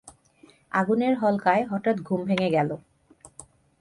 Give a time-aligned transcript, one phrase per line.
[0.71, 2.69] আগুনের হলকায় হঠাৎ ঘুম ভেঙে গেল।